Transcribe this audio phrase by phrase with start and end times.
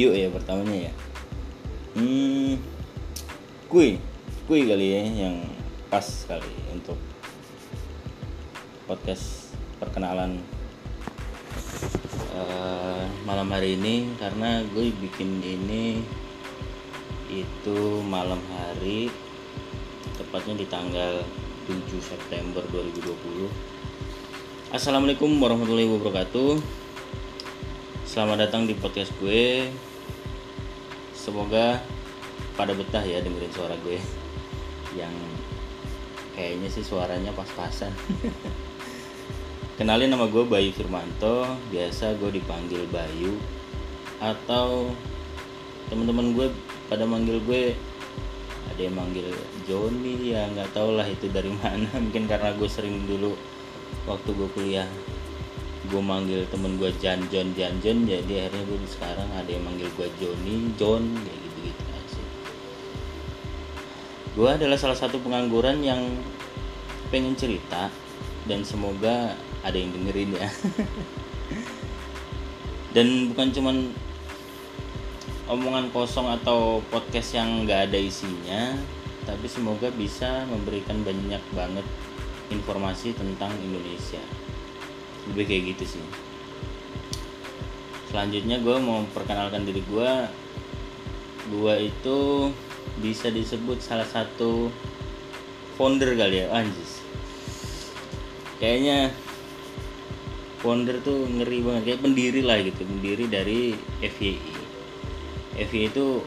[0.00, 0.92] yuk ya pertamanya ya.
[1.92, 2.56] Hmm
[3.68, 4.00] kui
[4.48, 5.36] kui kali ya yang
[5.92, 6.96] pas kali untuk
[8.88, 10.40] podcast perkenalan
[12.32, 14.08] uh, malam hari ini.
[14.16, 16.00] Karena gue bikin ini
[17.28, 17.78] itu
[18.08, 19.12] malam hari
[20.16, 21.22] tepatnya di tanggal
[21.70, 23.70] 7 September 2020
[24.70, 26.62] Assalamualaikum warahmatullahi wabarakatuh.
[28.06, 29.66] Selamat datang di podcast gue
[31.20, 31.76] Semoga
[32.56, 34.00] pada betah ya dengerin suara gue.
[34.96, 35.12] Yang
[36.32, 37.92] kayaknya sih suaranya pas-pasan.
[39.76, 41.44] Kenalin nama gue Bayu Firmanto.
[41.68, 43.36] Biasa gue dipanggil Bayu.
[44.16, 44.96] Atau
[45.92, 46.48] teman-teman gue
[46.88, 47.76] pada manggil gue
[48.72, 49.28] ada yang manggil
[49.68, 52.00] Joni ya nggak tau lah itu dari mana.
[52.00, 53.36] Mungkin karena gue sering dulu
[54.08, 54.88] waktu gue kuliah
[55.90, 59.90] gue manggil temen gue Jan John Jan John jadi akhirnya gue sekarang ada yang manggil
[59.98, 62.22] gue Joni John kayak gitu gitu aja.
[64.38, 65.98] Gue adalah salah satu pengangguran yang
[67.10, 67.90] pengen cerita
[68.46, 69.34] dan semoga
[69.66, 70.46] ada yang dengerin ya.
[72.94, 73.76] Dan bukan cuman
[75.50, 78.78] omongan kosong atau podcast yang nggak ada isinya
[79.26, 81.86] tapi semoga bisa memberikan banyak banget
[82.54, 84.22] informasi tentang Indonesia
[85.32, 86.04] lebih kayak gitu sih.
[88.10, 90.10] Selanjutnya gue mau perkenalkan diri gue
[91.50, 92.18] gue itu
[93.02, 94.70] bisa disebut salah satu
[95.78, 97.00] founder kali ya anjis.
[98.60, 99.14] Kayaknya
[100.60, 103.72] founder tuh ngeri banget kayak pendiri lah gitu pendiri dari
[104.04, 104.52] FYI
[105.56, 106.20] FYI itu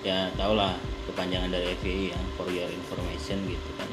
[0.00, 0.72] ya tau lah
[1.04, 3.88] kepanjangan dari FYI ya for your information gitu kan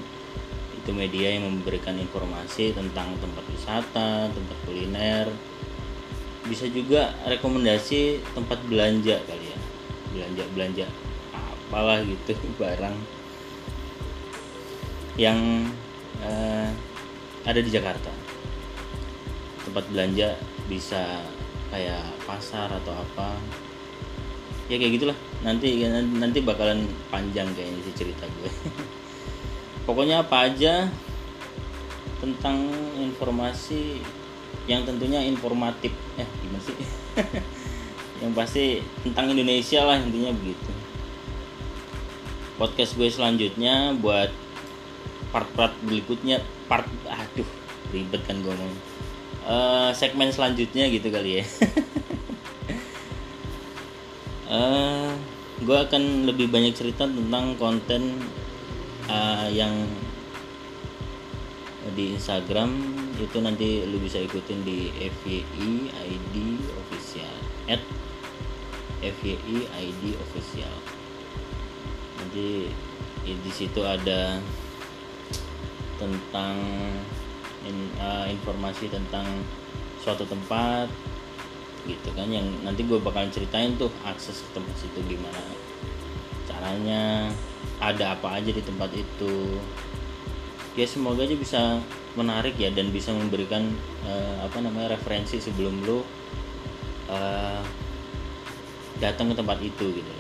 [0.86, 5.25] itu media yang memberikan informasi tentang tempat wisata tempat kuliner.
[6.46, 9.59] Bisa juga rekomendasi tempat belanja kali ya.
[10.13, 10.85] Belanja belanja
[11.34, 12.94] apalah gitu barang.
[15.18, 15.40] Yang
[16.22, 16.69] eh,
[17.50, 18.13] ada di Jakarta.
[19.66, 20.38] Tempat belanja
[20.69, 21.25] bisa
[21.73, 23.34] kayak pasar atau apa.
[24.69, 25.17] Ya kayak gitulah.
[25.41, 25.81] Nanti
[26.13, 28.53] nanti bakalan panjang kayaknya sih cerita gue
[29.85, 30.90] pokoknya apa aja
[32.19, 32.57] tentang
[32.97, 34.01] informasi
[34.66, 35.94] yang tentunya informatif.
[36.18, 36.78] Eh gimana sih?
[38.23, 38.66] Yang pasti
[39.03, 40.72] tentang Indonesia lah intinya begitu.
[42.56, 44.31] Podcast gue selanjutnya buat
[45.29, 46.41] part-part berikutnya.
[46.66, 47.46] Part aduh
[47.94, 48.81] ribet kan gue ngomong.
[49.46, 51.46] Uh, segmen selanjutnya gitu kali ya.
[54.46, 55.09] Uh,
[55.66, 58.22] gue akan lebih banyak cerita tentang konten
[59.09, 59.73] uh, yang
[61.93, 62.73] di Instagram
[63.21, 66.35] itu nanti lu bisa ikutin di FYI ID
[66.81, 67.35] official.
[67.69, 67.81] At
[69.05, 70.75] FYI ID official.
[72.17, 72.73] Nanti
[73.25, 74.38] di situ ada
[75.95, 76.57] tentang
[77.66, 79.25] in, uh, informasi tentang
[80.03, 80.91] suatu tempat
[81.85, 85.41] gitu kan yang nanti gue bakalan ceritain tuh akses ke tempat situ gimana
[86.66, 87.30] caranya
[87.78, 89.62] ada apa aja di tempat itu.
[90.74, 91.78] Ya semoga aja bisa
[92.18, 93.70] menarik ya dan bisa memberikan
[94.02, 96.02] uh, apa namanya referensi sebelum lo
[97.06, 97.62] uh,
[98.98, 100.14] datang ke tempat itu gitu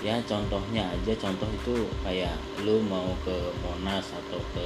[0.00, 2.32] ya contohnya aja contoh itu kayak
[2.64, 4.64] lo mau ke Monas atau ke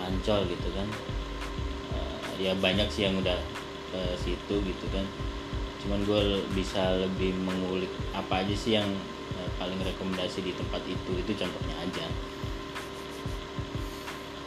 [0.00, 0.88] Ancol gitu kan.
[1.92, 3.36] Uh, ya banyak sih yang udah
[3.90, 5.04] ke situ gitu kan.
[5.82, 8.88] Cuman gue bisa lebih mengulik apa aja sih yang
[9.60, 12.06] paling rekomendasi di tempat itu itu contohnya aja.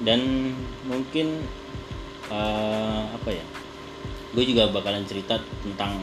[0.02, 0.52] Dan
[0.90, 1.46] mungkin
[2.34, 3.46] uh, apa ya
[4.34, 6.02] gue juga bakalan cerita tentang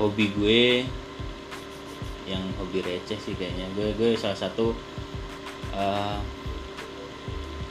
[0.00, 0.62] hobi gue
[2.24, 3.68] yang hobi receh sih kayaknya.
[3.76, 4.72] Gue gue salah satu
[5.76, 6.18] uh,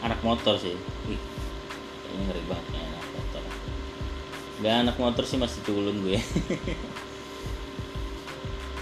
[0.06, 0.77] anak motor sih.
[1.10, 3.44] Kayaknya ngeri banget ya anak motor.
[4.62, 6.21] Gak anak motor sih masih culun gue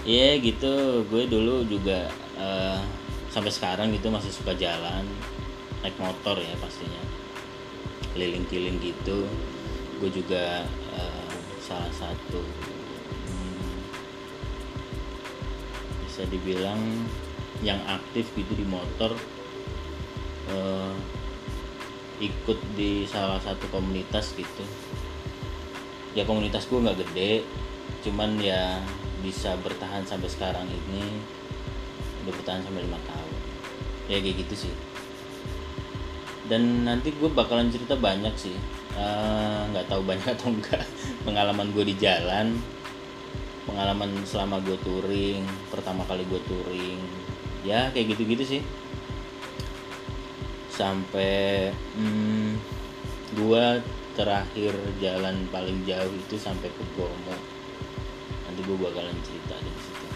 [0.02, 1.06] Iya yeah, gitu.
[1.06, 2.82] Gue dulu juga uh,
[3.30, 5.06] sampai sekarang gitu masih suka jalan
[5.78, 7.02] naik motor ya pastinya.
[8.10, 9.30] Keliling-keliling gitu.
[10.02, 10.66] Gue juga
[10.98, 12.42] uh, salah satu
[13.30, 13.78] hmm,
[16.02, 16.82] bisa dibilang
[17.62, 19.14] yang aktif gitu di motor
[20.50, 20.94] uh,
[22.18, 24.66] ikut di salah satu komunitas gitu.
[26.18, 27.46] Ya komunitas gue nggak gede
[28.02, 28.82] cuman ya
[29.22, 31.22] bisa bertahan sampai sekarang ini
[32.26, 33.32] udah bertahan sampai lima tahun.
[34.10, 34.74] Ya kayak gitu sih.
[36.50, 38.58] Dan nanti gue bakalan cerita banyak sih.
[39.72, 40.84] Nggak uh, tahu banyak atau enggak.
[41.26, 42.58] Pengalaman gue di jalan
[43.62, 47.00] pengalaman selama gue touring pertama kali gue touring.
[47.62, 48.62] Ya kayak gitu-gitu sih.
[50.74, 52.58] Sampai hmm,
[53.38, 53.64] gue
[54.18, 57.51] terakhir jalan paling jauh itu sampai ke Bromo
[58.52, 60.06] nanti gue bakalan cerita di situ.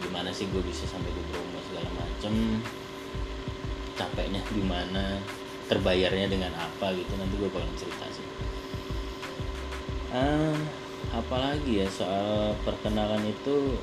[0.00, 2.64] Gimana sih gue bisa sampai ke Bromo segala macem?
[4.00, 5.20] Capeknya gimana
[5.68, 7.12] terbayarnya dengan apa gitu?
[7.20, 8.24] Nanti gue bakalan cerita sih.
[10.08, 10.56] Uh,
[11.12, 13.76] apalagi ya soal perkenalan itu?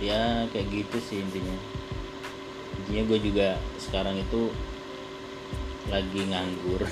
[0.00, 1.60] Ya kayak gitu sih intinya.
[2.80, 4.48] Intinya gue juga sekarang itu
[5.92, 6.88] lagi nganggur.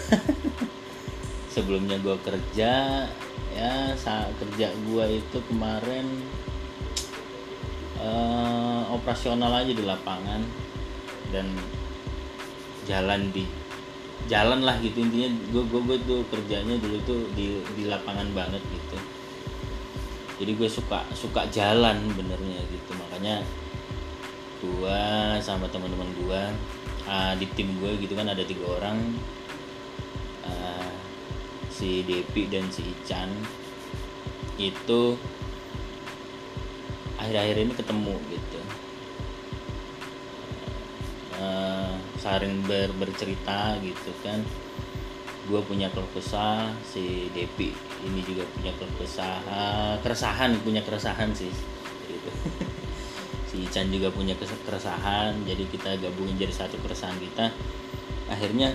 [1.56, 3.08] Sebelumnya gue kerja
[3.58, 6.06] ya saat kerja gue itu kemarin
[7.98, 10.46] uh, operasional aja di lapangan
[11.34, 11.50] dan
[12.86, 13.42] jalan di
[14.30, 15.28] jalan lah gitu intinya.
[15.50, 18.98] Gue gue gue tuh kerjanya dulu tuh di di lapangan banget gitu.
[20.38, 22.90] Jadi gue suka suka jalan benernya gitu.
[22.94, 23.42] Makanya
[24.62, 25.02] gue
[25.42, 26.42] sama teman-teman gue
[27.10, 29.18] uh, di tim gue gitu kan ada tiga orang
[31.78, 33.30] si Depi dan si Ican
[34.58, 35.14] itu
[37.14, 38.60] akhir-akhir ini ketemu gitu.
[41.38, 44.42] Uh, saling ber, bercerita gitu kan.
[45.46, 47.70] Gue punya keluh kesah si Depi
[48.02, 49.38] ini juga punya keluh kesah.
[50.02, 51.54] Keresahan punya keresahan sih.
[52.10, 52.30] Gitu.
[53.54, 57.54] si Ican juga punya keresahan jadi kita gabungin jadi satu keresahan kita.
[58.26, 58.74] Akhirnya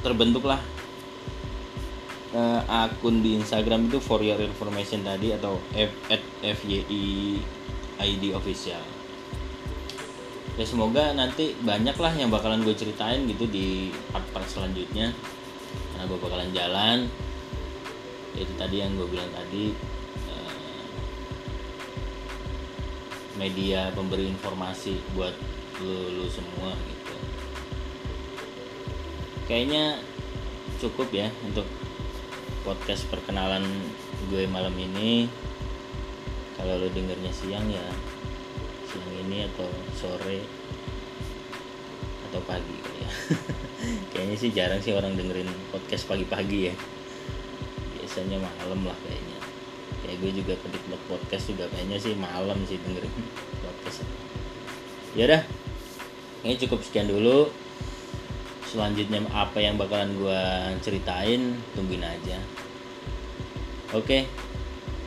[0.00, 0.62] terbentuklah
[2.34, 7.40] uh, akun di Instagram itu for your information tadi atau f at fyi
[8.00, 8.82] id official.
[10.58, 15.14] Ya semoga nanti banyak lah yang bakalan gue ceritain gitu di part-part selanjutnya.
[15.94, 16.98] Karena gue bakalan jalan.
[18.36, 19.72] Itu tadi yang gue bilang tadi
[20.28, 20.88] eh,
[23.40, 25.32] media pemberi informasi buat
[25.80, 27.14] lu, lu semua gitu.
[29.48, 29.98] Kayaknya
[30.80, 31.64] cukup ya untuk
[32.70, 33.66] podcast perkenalan
[34.30, 35.26] gue malam ini.
[36.54, 37.82] Kalau lo dengernya siang ya
[38.86, 39.66] siang ini atau
[39.98, 40.46] sore
[42.30, 43.10] atau pagi ya.
[44.14, 46.74] Kayaknya sih jarang sih orang dengerin podcast pagi-pagi ya.
[47.98, 49.38] Biasanya malam lah kayaknya.
[50.06, 53.10] Kayak gue juga penikmat podcast juga kayaknya sih malam sih dengerin
[53.66, 54.06] podcast.
[55.18, 55.42] Ya udah
[56.46, 57.50] ini cukup sekian dulu
[58.70, 60.42] selanjutnya apa yang bakalan gue
[60.86, 62.38] ceritain tungguin aja.
[63.90, 64.30] Oke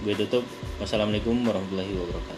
[0.03, 0.43] gue tutup.
[0.81, 2.32] Wassalamualaikum warahmatullahi wabarakatuh